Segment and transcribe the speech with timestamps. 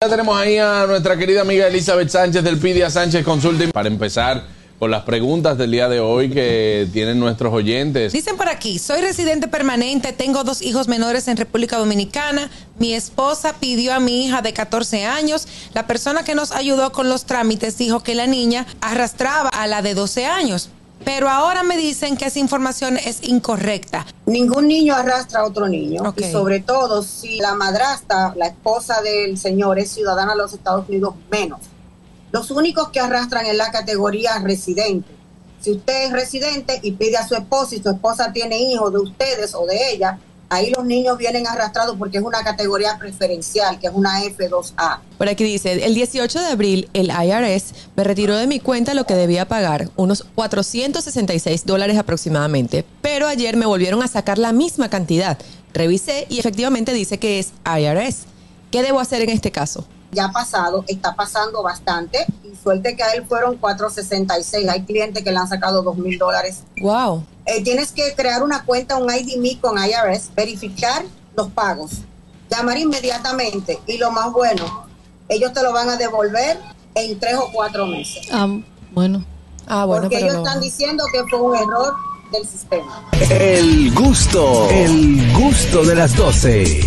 [0.00, 4.44] Ya tenemos ahí a nuestra querida amiga Elizabeth Sánchez del Pidia Sánchez Consulting para empezar
[4.78, 8.12] con las preguntas del día de hoy que tienen nuestros oyentes.
[8.12, 12.48] Dicen por aquí, soy residente permanente, tengo dos hijos menores en República Dominicana,
[12.78, 17.08] mi esposa pidió a mi hija de 14 años, la persona que nos ayudó con
[17.08, 20.70] los trámites dijo que la niña arrastraba a la de 12 años.
[21.04, 24.06] Pero ahora me dicen que esa información es incorrecta.
[24.26, 26.14] Ningún niño arrastra a otro niño.
[26.16, 30.88] Y sobre todo si la madrastra, la esposa del señor, es ciudadana de los Estados
[30.88, 31.60] Unidos, menos.
[32.30, 35.08] Los únicos que arrastran en la categoría residente.
[35.60, 38.98] Si usted es residente y pide a su esposa y su esposa tiene hijos de
[38.98, 43.86] ustedes o de ella, ahí los niños vienen arrastrados porque es una categoría preferencial, que
[43.88, 45.00] es una F2A.
[45.16, 49.04] Por aquí dice, el 18 de abril el IRS me retiró de mi cuenta lo
[49.04, 54.88] que debía pagar, unos 466 dólares aproximadamente, pero ayer me volvieron a sacar la misma
[54.88, 55.38] cantidad.
[55.74, 58.24] Revisé y efectivamente dice que es IRS.
[58.70, 59.86] ¿Qué debo hacer en este caso?
[60.10, 64.68] ya ha pasado, está pasando bastante y suerte que a él fueron 466.
[64.68, 66.62] Hay clientes que le han sacado dos mil dólares.
[66.80, 67.24] Wow.
[67.48, 71.02] Eh, tienes que crear una cuenta, un IDMI con IRS, verificar
[71.34, 71.92] los pagos,
[72.50, 74.86] llamar inmediatamente y lo más bueno,
[75.30, 76.58] ellos te lo van a devolver
[76.94, 78.28] en tres o cuatro meses.
[78.30, 78.48] Ah,
[78.92, 79.24] bueno.
[79.66, 80.46] Ah, bueno, porque pero ellos no.
[80.46, 81.94] están diciendo que fue un error
[82.32, 83.08] del sistema.
[83.30, 86.80] El gusto, el gusto de las 12.